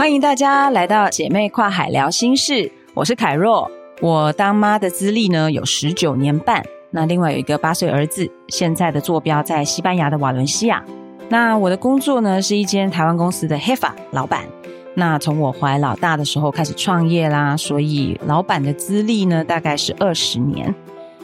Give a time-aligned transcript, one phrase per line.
[0.00, 3.70] 欢迎大家来到姐妹跨海聊心事，我是凯若。
[4.00, 10.82] 我当妈的资历呢有十九年半，那另外有一个八岁儿子，现在的坐标在西班牙的瓦伦西亚。
[11.28, 14.46] 那我的工作呢是一间台湾公司的 HEFA 老板。
[14.94, 20.74] 那从我怀老大的时候开始创业啦，所以老板的资历呢大概是二十年。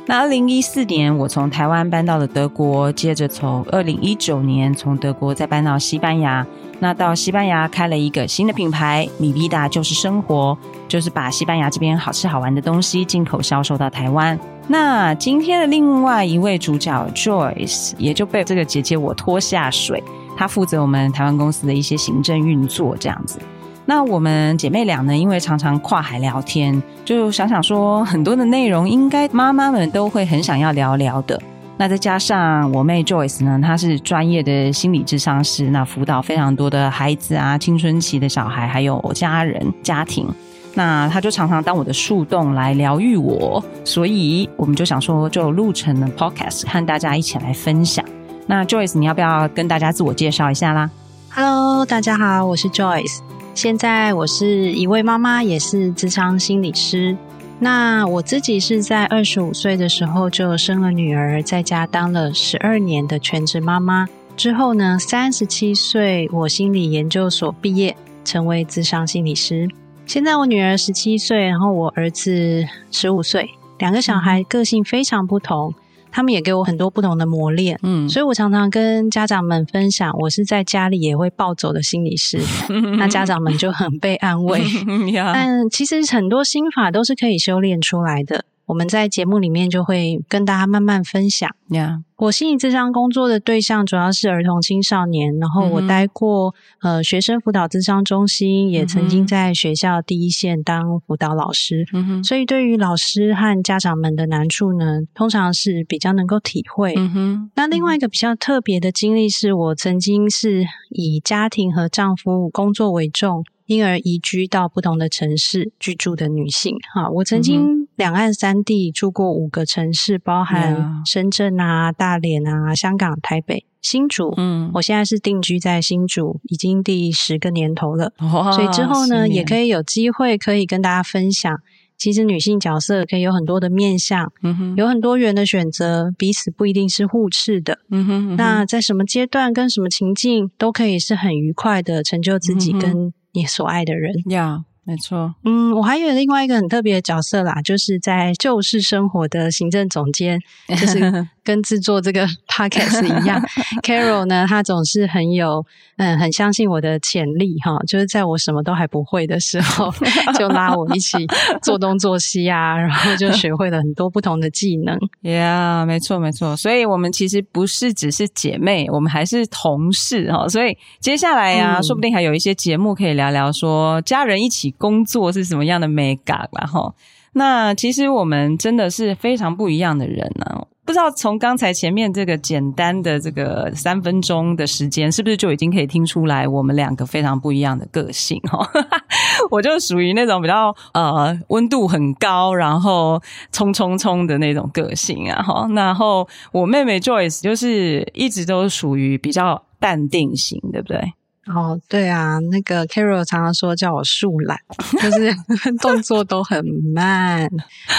[0.09, 6.47] 那二零一四年我从台湾搬到了德国，接着从二零一九年从德国再搬到西班牙。
[6.79, 14.39] 那到西班牙开了一个新的品牌，米维达就是生活，就是把西班牙这边好吃好玩的东西进口销售到台湾。
[14.69, 20.01] 那今天的另外一位主角 Joyce 也就被这个姐姐我拖下水，
[20.37, 23.41] 她负责我们台湾公司的一些行政运作这样子。
[23.89, 31.41] 那我们姐妹俩呢，因为常常跨海聊天，就想想说很多的内容应该妈妈们都会很想要聊聊的。
[31.79, 40.27] 那再加上我妹 Joyce 呢，她是专业的心理咨商师，那辅导非常多的孩子啊，青春期的小孩，还有家人家庭，
[40.75, 48.05] 那她就常常当我的树洞来疗愈我，所以我们就想说，就录成了 Podcast，和大家一起来分享。
[48.49, 50.91] 那 Joyce，你要不要跟大家自我介绍一下啦
[51.31, 53.19] ？Hello，大家好，我是 Joyce，
[53.57, 57.17] 现在我是一位妈妈，也是智商心理师。
[57.59, 64.07] 那我自己是在二十五岁的时候就生了女儿，在家当了十二年的全职妈妈。
[64.37, 67.97] 之后呢，三十七岁我心理研究所毕业，
[68.27, 69.67] 成为智商心理师。
[70.05, 73.49] 现在我女儿十七岁，然后我儿子十五岁，
[73.79, 75.73] 两个小孩个性非常不同。
[76.17, 82.41] 他们也给我很多不同的磨练，嗯，所以我常常跟家长们分享，我是在家里也会暴走的心理师，
[82.97, 84.63] 那家长们就很被安慰。
[85.35, 88.47] 但其实很多心法都是可以修炼出来的。
[88.67, 91.49] 我们在节目里面就会跟大家慢慢分享。
[91.69, 92.03] Yeah.
[92.17, 101.87] 我心理咨商工作的对象主要是儿童青少年，然后我待过、嗯、呃学生辅导咨商中心，也曾经在学校第一线当辅导老师。
[101.93, 106.95] 嗯哼，所以对于老师和家长们的难处呢，通常是比较能够体会。
[106.97, 113.45] 嗯哼，那另外一个比较特别的经历是我曾经是以家庭和丈夫工作为重。
[113.67, 124.33] 因而移居到不同的城市居住的女性，哈，我曾经两岸三地住过五个城市，包含深圳啊、大连啊、香港、台北、新竹。
[124.37, 128.13] 嗯，我现在是定居在新竹，已经第十个年头了。
[128.21, 131.59] 哇，所以之后呢，也可以有机会可以跟大家分享，
[131.99, 137.81] 其实女性角色可以有很多的面向，嗯哼，有很多元的选择，彼此不一定是互斥的。
[137.91, 143.13] 嗯哼，嗯哼，那在什么阶段跟什么情境都可以是很愉快的成就自己跟。
[143.37, 145.35] 你所爱的人呀，yeah, 没错。
[145.45, 151.29] 嗯，我还有另外一个很特别的角色啦，就是在旧式生活的行政总监，就是。
[151.47, 153.41] 跟制作这个 podcast 一样
[153.83, 155.65] ，Carol 呢，她总是很有，
[155.97, 159.93] 嗯，很相信我的潜力哈，就是在我什么都还不会的时候，
[160.37, 161.19] 就拉我一起
[161.63, 164.99] 做东做西啊，然后就学会了很多不同的技能。
[165.23, 170.49] Yeah，没错没错，所以我们其实不是只是姐妹，我们还是同事哈。
[170.49, 176.93] 所以接下来呀、啊，嗯、说不定还有一些节目可以聊聊，说家人一起工作是什么样的美感然后。
[177.39, 180.65] 那其实我们真的是非常不一样的人呢、啊。
[180.87, 188.67] 不知道从刚才前面这个简单的这个三分钟的时间，是不是就已经可以听出来我们两个非常不一样的个性哈？
[189.51, 193.21] 我就属于那种比较呃温度很高，然后
[193.51, 195.67] 冲冲冲的那种个性啊哈。
[195.75, 201.13] 然后我妹妹 Joyce 就是一直都属于比较淡定型，对不对？
[201.55, 204.59] 哦，对啊，那个 Carol 常常说叫我树懒，
[205.01, 205.33] 就是
[205.81, 206.65] 动作都很
[206.95, 207.49] 慢，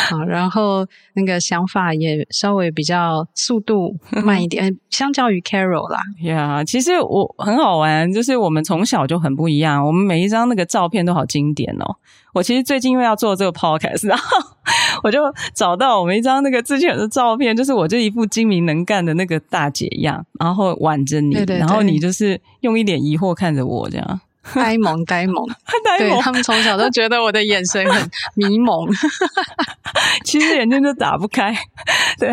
[0.10, 6.00] 好，然后那个想法也稍微比较速度慢一点， 相较于 Carol 啦。
[6.24, 11.96] 呀，yeah, 其实我很好玩，就是我们从小就很不一样，我们每一张那个照片都好经典哦。
[12.34, 14.26] 我其实最近因为要做这个 podcast，然后
[15.04, 15.20] 我就
[15.54, 24.22] 找到我们一张那个之前的照片，就是我这一副精明能干的那个大姐样，然后挽着你，对对对，然后你就是用一脸疑惑看着我这样。
[24.56, 25.46] 呆萌呆萌，
[25.84, 26.16] 呆萌。
[26.16, 28.88] 对，他们从小都觉得我的眼神很迷蒙，
[30.24, 31.54] 其实眼睛都打不开。
[32.18, 32.32] 对，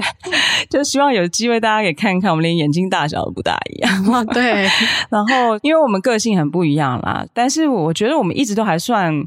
[0.71, 4.13] 就希望有机会大家可以看一看，我们连眼睛大小都不大一样。
[4.13, 4.69] 哦，对。
[5.11, 9.27] 然后，因为我们个性很不一样啦，但是我觉得我们一直都还算。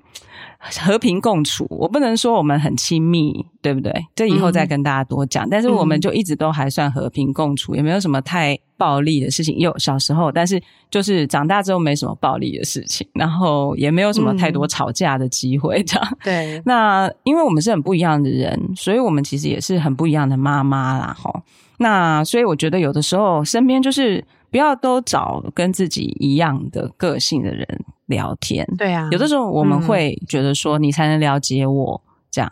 [0.80, 3.94] 和平共处，我不能说我们很亲密，对不对？
[4.15, 5.45] 这以后再跟大家多讲。
[5.45, 9.57] 嗯、但是我们就一直都还算和平共处，也没有什么太暴力的事情。
[9.57, 16.18] 有小时候，但是就是长大之后没什么暴力的事情，然后也没有什么太多吵架的机会，这样。
[16.24, 16.62] 对。
[16.65, 21.44] 那因为我们是很不一样的人，所以我们其实也是很不一样的妈妈啦，吼。
[21.80, 27.65] 那所以我觉得有的时候身边就是不要都找跟自己一样的个性的人。
[28.07, 32.49] 聊天，对啊，有的时候我们会觉得说你才能了解我、嗯、这样，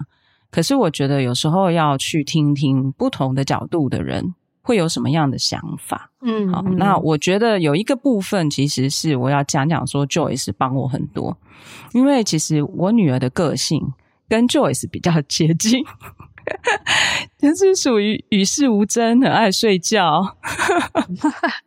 [0.52, 6.12] 可是我觉得有时候要去听听不同的角度的人会有什么样的想法。
[6.24, 11.38] 嗯，好，那我觉得有一个部分其实是我要讲讲说，Joyce 帮我很多，
[11.94, 13.94] 因为其实我女儿的个性
[14.28, 15.86] 跟 Joyce 比较接近，
[17.40, 20.36] 就是属于与世无争，很爱睡觉。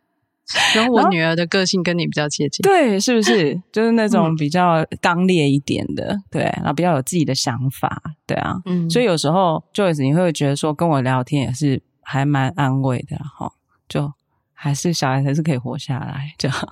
[0.75, 3.61] 然后我女儿的个性跟你比较接近，对，是不是？
[3.71, 13.51] 就是那种比较刚烈一点的，嗯、对，然后比较有自己的想法，对啊，嗯，所以有时候 Joyce 你会觉得说跟我聊天也是还蛮安慰的哈，
[13.87, 14.11] 就
[14.53, 16.57] 还是小孩还是可以活下来，这样。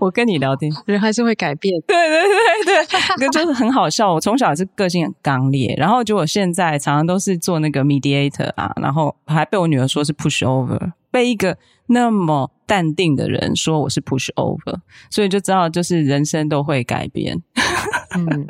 [0.00, 2.22] 我跟你聊天，人还是会改变，对对
[2.64, 4.12] 对对，那就是很好笑。
[4.12, 11.56] 我从小是个性很刚烈，然后结果现在常常都是做那个 mediator 啊，然后还被我女儿说是 push over，被一个。
[11.86, 14.80] 那么淡定的人说我是 push over，
[15.10, 17.42] 所以就知道就是人生都会改变。
[18.16, 18.46] 嗯，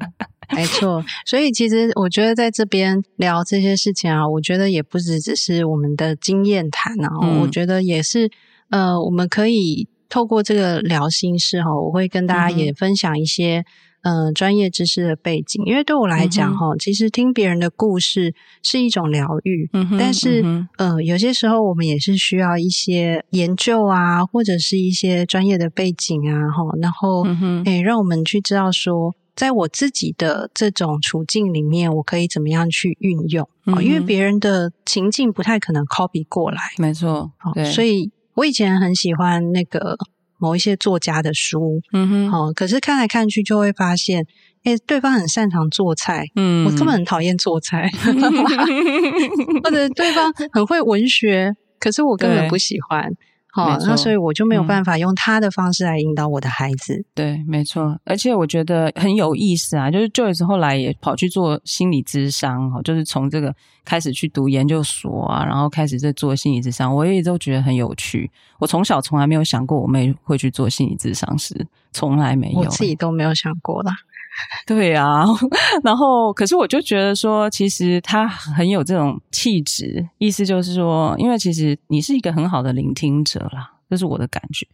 [0.55, 1.05] 没错。
[1.26, 8.31] 所以其实我觉得在这边聊这些事情啊，我觉得也不只只是我们的经验谈啊，嗯、我觉得也是
[8.70, 13.58] 呃，我们可以透过这个聊心事哈，我会跟大家也分享一些。
[13.58, 13.64] 嗯、
[14.04, 19.70] 呃，专业知识的背景，因为对我来讲，哈、嗯，其实听别人的故事是一种疗愈。
[19.98, 33.48] 但是，嗯、呃，有些时候我们也是需要一些研究啊，或者是一些专业的背景啊，哈，然后，嗯哼，诶，让我们去知道说，在我自己的这种处境里面，我可以怎么样去运用。
[33.80, 36.60] 因为别人的情境不太可能 copy 过来。
[36.76, 39.96] 没错，对，所以我以前很喜欢那个。
[40.44, 44.26] 某一些作家的书，嗯哼，好、哦，可是看来看去就会发现，
[44.64, 47.91] 诶，对方很擅长做菜，嗯，我根本很讨厌做菜，
[49.64, 53.11] 或者对方很会文学，可是我根本不喜欢。
[53.54, 56.96] 好，那所以我就没有办法用他的方式来引导我的孩子。
[56.96, 63.54] 嗯、对，没错，而且我觉得很有意思啊，就是 Joyce 后来也跑去做心理咨商，哈，就是从这个
[63.84, 68.28] 开始去读研究所啊，然后开始在做心理咨商，我也都觉得很有趣。
[68.58, 71.54] 我从小从来没有想过我妹会去做心理咨商师，
[71.92, 73.92] 从来没有，我自己都没有想过啦。
[74.66, 75.25] 对啊，
[75.84, 84.66] 然后可是我就觉得说，其实他很有这种气质，意思就是说，因为其实你是一个很好的聆听者啦，这是我的感觉。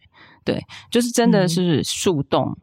[0.43, 2.57] 对，就是真的是树洞，嗯、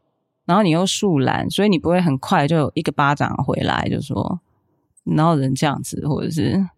[0.46, 4.40] 然后你又树懒，所以你不会很快就有一个巴掌回来，就说，
[5.04, 6.68] 然后人这样子，或者是。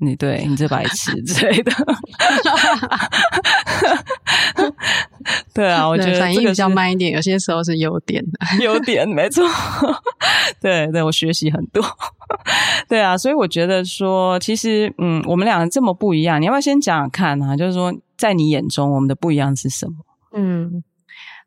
[0.00, 1.72] 你对你这白痴 之类的，
[5.54, 9.42] 对啊，我觉得反应比较慢一点，有些时候是优点的， 优点没错。
[10.60, 11.82] 对对，我学习很多。
[12.86, 17.56] 对啊，所以我觉得说，其实嗯，我们两个这么不一样，你要不要先讲讲看啊？
[17.56, 19.94] 就是说，在你眼中，我们的不一样是什么？
[20.34, 20.84] 嗯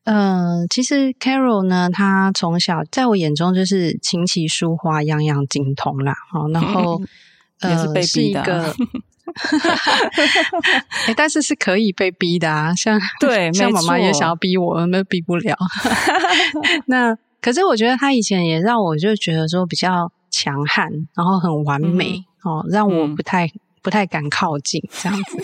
[0.05, 6.15] 嗯、呃，其实 Carol 呢，她从小在我眼中就是琴棋书画样样精通啦。
[6.31, 6.99] 好，然后。
[7.69, 8.73] 也是被逼的、啊，呃、
[11.07, 15.55] 欸， 但是是可以被逼的啊，像对，像妈妈也想要逼我，我们逼不了。
[16.87, 25.37] 那可是我觉得他以前也让我就觉得说比较强悍，然后很完美、嗯、哦，让我不太、嗯、不太敢靠近这样子。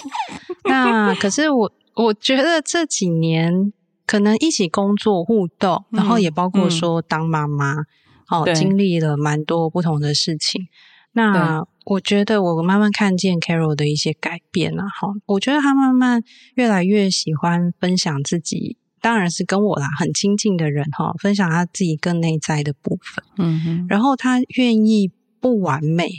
[0.65, 3.71] 那可是我我觉得这几年
[4.05, 7.85] 可能一起工作互动，然后也包括说当妈妈、嗯、
[8.29, 10.67] 哦，经历了蛮多不同的事情。
[11.13, 16.21] 那我觉得我慢慢看见 Carol 的一些改变了哈，我觉得他慢慢
[16.55, 26.09] 越来越喜欢分享自己，当然是跟我啦很亲近的人哈，分享他自己更内在的部分，嗯哼，然后他愿意不完美，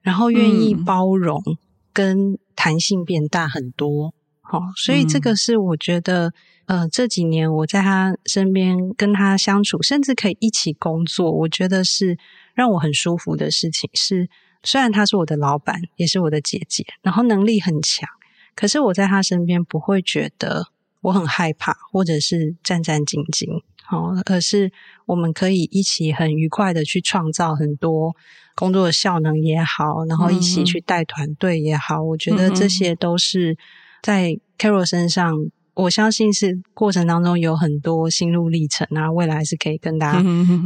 [0.00, 1.40] 然后愿意包容，
[1.92, 6.32] 跟弹性变大很多，好，所以这个是我觉得
[6.66, 12.18] 呃这几年我在他身边跟他相处，甚至可以一起工作，我觉得是
[12.54, 14.28] 让我很舒服的事情是。
[14.62, 18.08] 虽然她是我的老板，也是我的姐姐，然后能力很强，
[18.54, 20.68] 可是我在她身边不会觉得
[21.00, 23.62] 我很害怕，或者是战战兢兢。
[23.84, 24.72] 好，而是
[25.06, 28.14] 我们可以一起很愉快的去创造很多
[28.54, 33.58] 工作的效能也好，然后一起去带团队也好，嗯、我觉得这些都是
[34.00, 35.34] 在 Carol 身上，
[35.74, 40.22] 我相信是过程当中有很多心路历程啊，未来是可以跟大家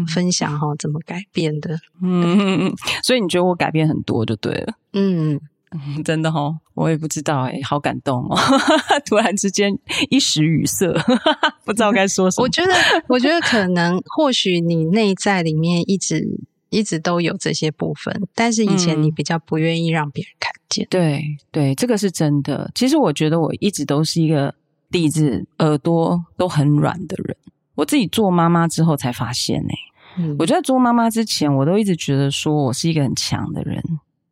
[0.08, 1.78] 分享哈，怎么改变的。
[2.02, 2.72] 嗯，
[3.02, 4.74] 所以你觉得我改变很多就对了。
[4.92, 5.40] 嗯。
[5.72, 8.38] 嗯，真的哦，我也不知道哎，好感动哦！
[9.04, 9.76] 突然之间
[10.10, 10.86] 一时语塞，
[11.66, 12.44] 不知道该说什么。
[12.44, 12.72] 我觉得，
[13.08, 16.24] 我觉得可能或许你内在里面一直
[16.70, 20.86] 一直都有这些部分，但是以前你比较不愿意让别人看见。
[20.86, 22.70] 嗯、对对，这个是真的。
[22.72, 24.54] 其实我觉得我一直都是一个
[24.90, 27.36] 鼻子耳朵都很软的人。
[27.74, 29.70] 我自己做妈妈之后才发现呢。
[30.18, 33.82] 嗯，我觉得做妈妈之前，我都一直觉得说我是一个很强的人。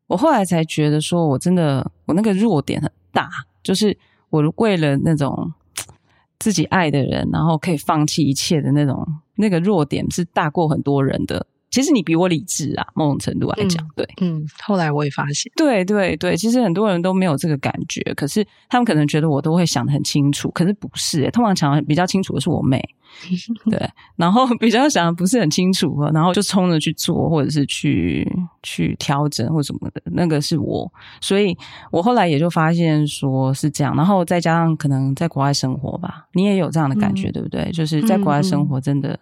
[0.07, 3.29] 我后来才觉得，说我真的，我那个弱点很大，
[3.63, 3.97] 就是
[4.31, 5.53] 我为了那种
[6.39, 9.07] 自己爱的人，然后可以放弃一切的那种，
[9.37, 11.47] 那个弱点是大过很多人的。
[11.75, 22.81] 其实你比我理智啊，某种程度来讲，对，嗯，后来我也发现，对对对，其实很多人都没有这个感觉，可是他们可能觉得我都会想得很清楚，可是不是，通常想得比较清楚的是我妹，
[23.69, 28.25] 对，然后比较想的不是很清楚，然后就冲着去做，或者是去
[28.63, 30.89] 去调整或什么的，那个是我，
[31.21, 31.59] 所以
[31.91, 37.69] 我后来也就发现说是这样，然后再加上可能在国外生活吧，你也有这样的感觉，嗯、对不对？
[37.73, 39.19] 就是在国外生活真的。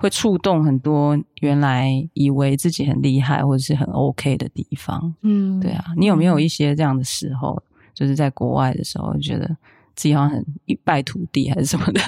[0.00, 9.46] 会触动很多原来以为自己很厉害或者是很 OK 的地方，嗯，对啊，你有没有一些这样的时候，就是在国外的时候，觉得
[9.94, 12.00] 自己好像很一败涂地还是什么的？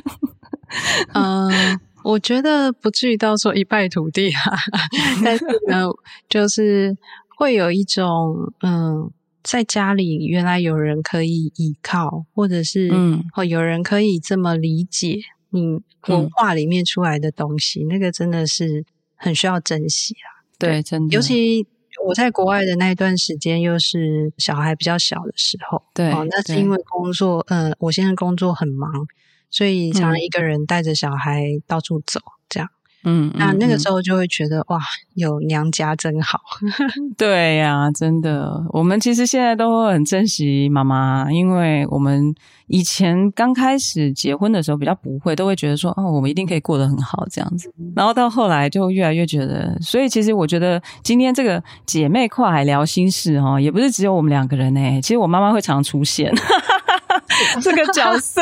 [1.13, 4.57] 嗯，我觉得不至于到说一败涂地啊，
[5.23, 5.85] 但是呢，
[6.31, 6.97] 就是
[7.37, 9.11] 会有一种嗯，
[9.43, 15.21] 在家里原来有人可以依靠，或者是嗯，哦，有人可以这么理解。
[15.53, 20.43] 你文化里面出来的东西，嗯、那个真的是很需要珍惜啊！
[20.59, 21.15] 对，真的。
[21.15, 21.67] 尤其
[22.05, 29.07] 我在国外的那一段时间，又是小孩比较小的时候，对，哦，那是因为工作，嗯、呃，我现在工作很忙，
[29.51, 32.69] 所以常常一个人带着小孩到处走，这样。
[33.05, 34.81] 嗯，那那个时候就会觉得、嗯、哇，
[35.15, 36.41] 有娘家真好。
[37.19, 42.35] 对呀、啊，真的，我们其实现在都很珍惜妈妈，因为我们
[42.69, 47.73] 以前刚开始结婚的时候比较不会，都会觉得说，哦，我们一定可以过得很好这样子。
[47.97, 56.33] 然后到后来就越来越觉得，所以其实我觉得今天这个姐妹跨海聊心事哦，也不是只有我们两个人诶，其实我妈妈会常出现
[57.61, 58.41] 这个角色。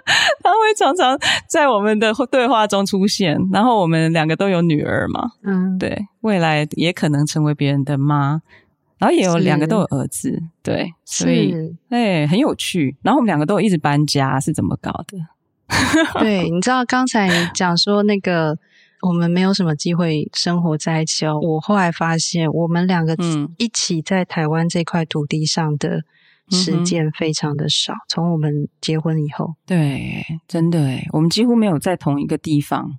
[0.42, 1.18] 他会常常
[1.48, 8.40] 在我们的对话中出现，然后我们两个都有女儿嘛，嗯，对，未来也可能成为别人的妈，
[8.98, 11.54] 然后也有两个都有儿子，是对，所以
[11.88, 12.96] 哎，很有趣。
[13.02, 15.18] 然后我们两个都有一直搬家，是怎么搞的？
[16.20, 18.58] 对，你知道刚才你讲说那个
[19.00, 23.16] 我们没有什么机会生活在一起哦，我后来发现我们两个
[23.56, 26.02] 一起在台湾这块土地上的。
[26.50, 32.98] 时间非常的少，从我们结婚以后，对，真的，我们几乎没有在同一个地方，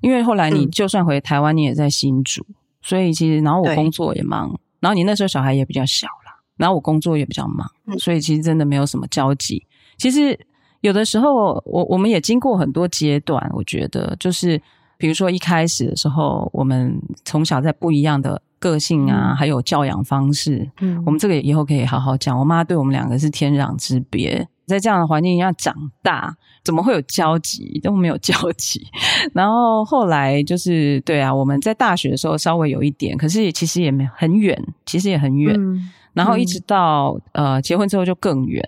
[0.00, 9.64] 因为后来你就算回台湾，你也在新竹，嗯、所以其实，然后我工作也忙，然后你那时候小孩也比较小啦，然后我工作也比较忙，嗯、所以其实真的没有什么交集。
[9.96, 10.38] 其实
[10.80, 14.60] 有的时候，我我们也经过很多阶段，我觉得就是，
[14.96, 18.42] 比如说一开始的时候，我们从小在不一样的。
[18.58, 22.38] 个性啊，还有教养方式，嗯，我们这个以后可以好好讲。
[22.38, 27.80] 我妈对我们两个是天壤之别，在这样的环境下长大，怎么会有交集？
[27.82, 28.86] 都没有交集。
[29.32, 35.54] 然后后来就是，对啊，我们在大学的时候稍微有一点，可是其实也没很远，其实也很远。
[35.56, 38.62] 嗯，然后一直到呃结婚之后就更远。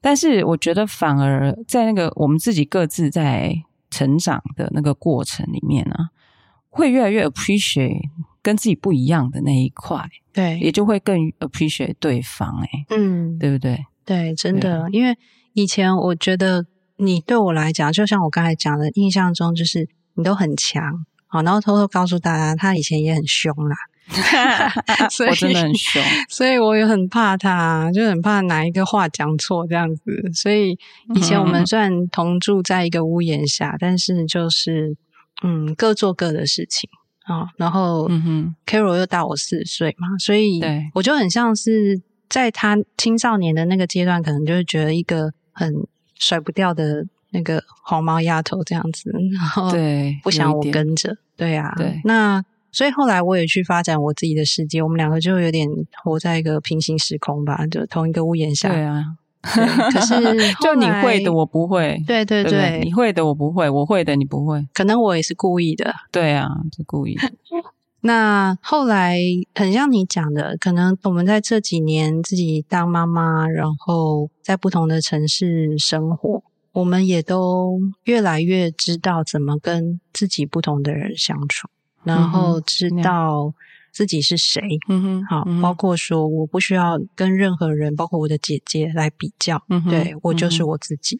[0.00, 3.54] 但是我觉得反而在那个我们自己各自在
[3.90, 6.10] 成长的那个过程里面呢，啊，
[6.68, 8.10] 会越来越 appreciate。
[8.44, 13.86] 跟自己不一样的那一块，对，也就会更 appreciate 对方，欸，哎，嗯，对不对？
[14.04, 15.16] 对，真的，因为
[15.54, 16.66] 以前我觉得
[16.98, 23.76] 你对我来讲，就像我刚才讲的，印象中就是你都很强，好，然后偷偷告诉大家，他以前也很凶啦，
[25.08, 30.02] 所以我真的很凶， 所以我也很怕他，就很怕哪一个话讲错这样子，
[30.34, 30.78] 所以
[31.14, 34.94] 以前我们虽然同住在一个屋檐下，嗯、但是就是
[35.42, 36.90] 嗯，各做各的事情。
[37.24, 40.60] 啊、哦，然后嗯哼，Carol 又大我四岁嘛，所以
[40.94, 45.74] 我就很像是在他青少年的那个阶段，可能就是觉得一个很
[46.18, 55.68] 甩不掉的那个黄毛丫头这样子，然后对，不想我跟着，对啊，对，那所以后来我也去发展我自己的世界，我们两个就有点
[56.02, 59.02] 活在一个平行时空吧，就同一个屋檐下，对啊，
[59.92, 60.14] 可是
[60.62, 62.02] 就你会的，我不会。
[62.06, 64.66] 对对对，对对你会的，我不会；我会的，你不会。
[64.72, 65.94] 可能我也是故意的。
[66.10, 67.30] 对啊，是故意的。
[68.06, 69.18] 那后来
[69.54, 81.66] 很像你讲的，可能我们在这几年自己当妈妈，然后在不同的城市生活，我们也都越来越知道怎么跟自己不同的人相处，
[82.02, 83.54] 然后知道
[83.94, 84.60] 自己是谁。
[84.88, 89.62] 嗯哼，好，包括说我不需要跟任何人，包括我的姐姐来比较。
[89.68, 91.18] 嗯哼，对，我就是我自己。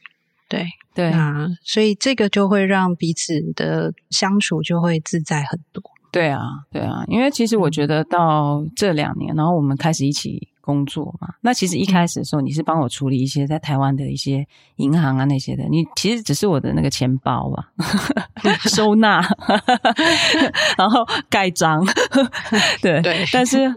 [0.49, 5.83] 对对，啊所以这个就会让彼此的相处就会自在很多。
[6.13, 11.29] 对啊，对啊，因为其实我觉得到这两年，然后我们开始一起工作嘛。
[11.43, 17.69] 那其实一开始的时候，你是帮我处理一些在台湾的一些银行啊那些的，你其实只是我的那个钱包吧，
[18.71, 19.21] 收纳，
[20.79, 21.85] 然后盖章，
[22.81, 23.25] 对对。
[23.33, 23.69] 但是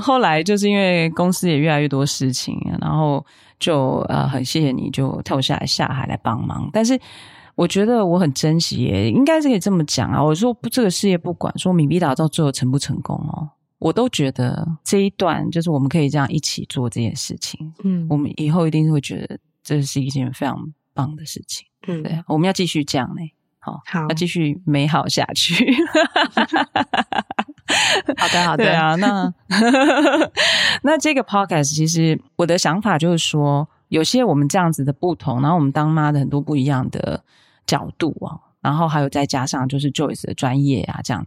[0.00, 3.24] 后来就是因为公司也越来越多事情，然后
[3.60, 6.98] 就呃很谢谢你就跳下来下海来帮忙，但是。
[7.56, 10.22] 我觉得我很珍惜耶，应该是可以这么讲啊。
[10.22, 13.48] 我说不，这个事业不管说米必达到最后成不成功哦，
[13.86, 17.72] 我都觉得这一段就是我们可以这样一起做这件事情。
[17.84, 21.64] 嗯，我们以后一定会觉得这是一件非常棒的事情。
[21.86, 25.54] 嗯，对，我们要继续这样嘞，好，好，要继续美好下去。
[28.16, 28.64] 好的，好的。
[28.64, 29.32] 对啊，那
[30.82, 37.22] 那这个 podcast 其实我的想法就是说，有些我们这样子的不同，然后我们当妈的很多不一样的。
[37.66, 41.26] 角度啊，然后还有再加上就是 Joyce 的专业啊，这样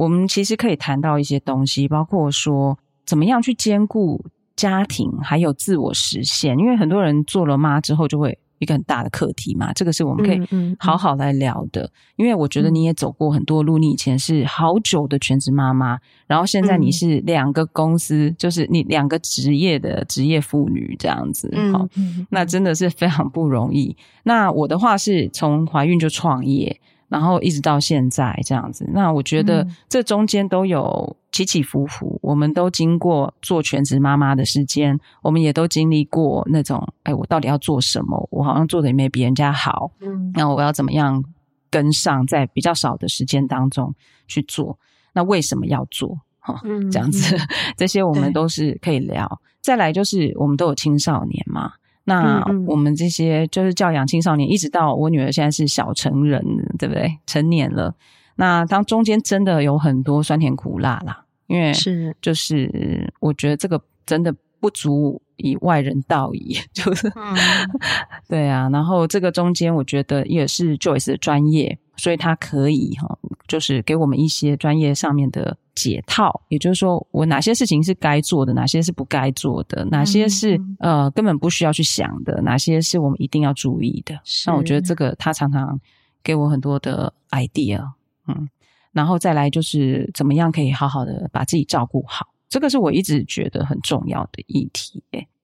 [0.00, 4.24] 我们其实可以谈到一些东西，包括说怎么样去兼顾
[4.56, 8.38] 家庭还有自我实现，因为很多人做了妈之后就会。
[8.62, 11.80] 一个很大的课题嘛，这个是我们可以好好来聊的。
[11.80, 23.96] 嗯嗯、因为我觉得你也走过很多路，你以前是好久的全职妈妈，然后现在你是两个公司，嗯、就是你两个职业的职业妇女这样子，好、嗯，那真的是非常不容易。
[24.24, 26.78] 那我的话是从怀孕就创业。
[27.10, 38.28] 然后一直到现在这样子，那我觉得这中间都有起起伏伏，嗯、我们都经过做全职妈妈的时间，我们也都经历过那种，哎，我到底要做什么？
[38.30, 41.22] 我好像做的也没比人家好，嗯，那我要怎么样
[41.68, 43.92] 跟上，在比较少的时间当中
[44.28, 44.78] 去做？
[45.12, 46.16] 那为什么要做？
[46.38, 47.36] 哈、嗯，这样子，
[47.76, 49.40] 这些我们都是可以聊。
[49.60, 51.72] 再来就是我们都有青少年嘛。
[52.04, 56.42] 那我们这些就是教养青少年，一直到我女儿现在是小成人，
[56.78, 57.18] 对不对？
[57.26, 57.94] 成年了。
[58.36, 67.36] 那当中间真的有很多酸甜苦辣啦，因为是就是我觉得这个真的不足以外人道矣， 就是、嗯、
[68.28, 68.68] 对啊。
[68.72, 75.58] 然后这个中间，我觉得也是 Joyce 的专业，所以他可以哈，就是给我们一些专业上面的。
[75.80, 84.20] 解套，也就是说，我哪些事情是该做的，哪些是不该做的，哪些是、嗯、呃根本不需要去想的，哪些是我们一定要注意的。
[84.46, 85.80] 那我觉得这个他常常
[86.22, 87.80] 给我很多的 idea，
[88.28, 88.48] 嗯，
[88.92, 95.02] 然后再来就是怎么样可以好好的把自己照顾好，这个是我一直觉得很重要的议题。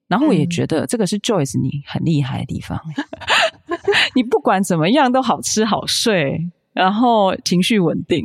[0.09, 2.79] 然后我也觉得这个是 Joyce 你很厉害的地方，
[4.15, 8.25] 你不管怎么样都好吃好睡，然后情绪稳定。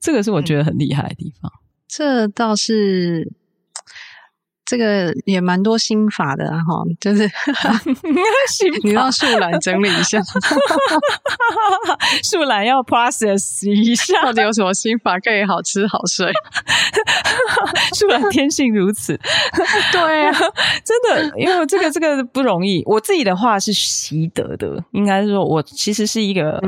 [0.00, 1.50] 这个是我觉得很厉害的地方。
[1.54, 3.30] 嗯，这倒是。
[4.70, 7.26] 这个也蛮多心法的哈，就是
[8.84, 10.22] 你让树懒整理一下，
[12.22, 16.32] 树懒要 process 一下，到底有什么心法可以好吃好睡？
[17.98, 19.18] 树懒天性如此，
[19.90, 20.32] 对啊，
[20.84, 22.84] 真的，因为这个这个不容易。
[22.86, 26.60] 我自己的话是习得的，应该是说我其实是一个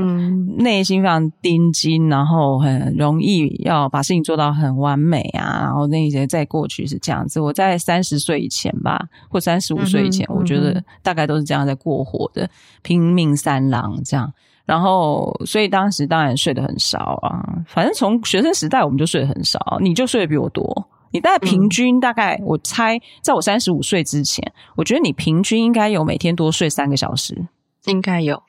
[0.58, 7.78] 内心非常钉金，然后很容易要把事情做到很完美啊，然后那些在过去是这样子，我在。
[7.91, 12.50] 三十岁以前吧，或三十五岁以前，嗯、我觉得大概都是这样在过活的，嗯、
[12.82, 14.32] 拼命三郎这样。
[14.64, 17.42] 然后，所以当时当然睡得很少啊。
[17.66, 20.88] 反正从学生时代我们就睡得很少，你就睡得比我多。
[21.10, 27.48] 你大概平均大概，我猜，在我三十五岁之前，我觉得你平均应该有每天多睡三个小时，
[27.86, 28.40] 应该有，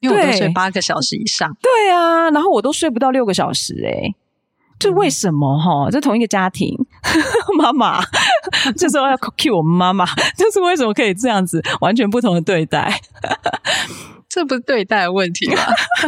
[0.00, 1.50] 因为我都睡八个小时以上。
[1.62, 4.14] 对啊，然后我都睡不到六个小时诶、欸
[4.78, 5.90] 就为什么哈？
[5.90, 6.74] 这同一个家庭，
[7.60, 8.00] 妈妈
[8.76, 10.04] 这时候要 cue 我们妈妈，
[10.36, 13.00] 就是为什么可以这样子完全不同的对待？
[14.28, 15.62] 这不是对待的问题吗？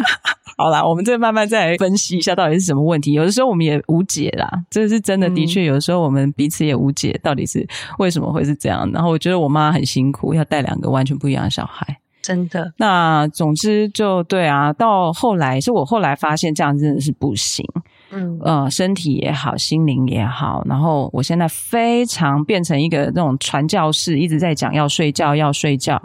[0.56, 3.12] 好啦，我们再慢慢再来分析一下到底是什么问题。
[3.14, 7.66] 有的时候我们也无解啦，这是真的，的确有的时候我们彼此也无解，到底是
[7.98, 8.88] 为什么会是这样？
[8.92, 12.72] 然后我觉得我妈很辛苦，要带两个完全不一样的小孩，真的。
[12.76, 17.66] 那总之就对啊，到后来是我后来发现这样真的是不行。
[18.12, 20.62] 嗯，呃，身体也好，心灵也好。
[20.66, 26.00] 然后我现在非常变成一个那种传教士，一直在讲要睡觉，要睡觉。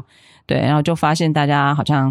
[0.45, 2.09] 对，然后就发现大家好像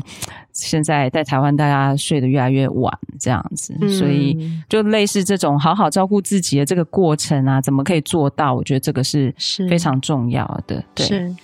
[0.53, 8.55] 现在在台湾，大家睡得越来越晚，这样子，嗯、所以就类似这种好好照顾自己的这个过程啊，怎么可以做到？
[8.55, 9.35] 我觉得这个是
[9.71, 10.85] 非常重要的。
[10.95, 11.35] 对，是，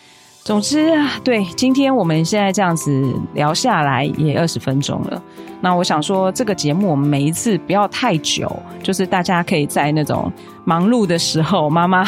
[0.44, 5.22] 总之啊，对，今天我们现在这样子聊下来也二十分钟了。
[5.60, 8.50] 那我想说，这个节目我们每一次不要太久，
[8.82, 10.32] 就是大家可以在那种
[10.64, 12.04] 忙碌的时候，妈妈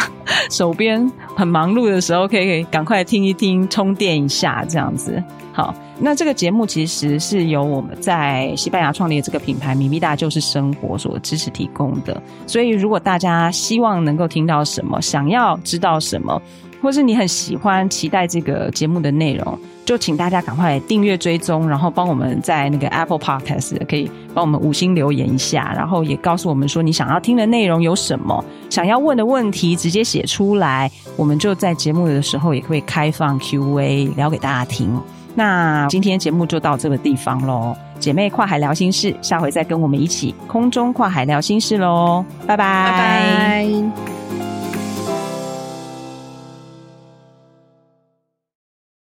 [0.50, 5.22] 手边很忙碌的时候，可以赶快听一听，充电一下这样子。
[5.52, 12.20] 好，那这个节目其实是由我们在西班牙创立的这个品牌“米米大就是生活”所支持提供的。
[12.48, 16.42] 所以，如果大家希望能够听到什么，想要知道什么，
[16.84, 35.00] 或是你很喜欢、期待这个节目的内容，就请大家赶快订阅追踪，然后帮我们在那个 Apple Podcast 可以帮我们五星留言一下，然后也告诉我们说你想要听的内容有什么，想要问的问题直接写出来，我们就在节目的时候也会开放 Q&A 聊给大家听。
[35.34, 42.56] 那今天节目就到这个地方喽，姐妹跨海聊心事，下回再跟我们一起空中跨海聊心事喽，拜拜。
[42.56, 44.23] 拜拜。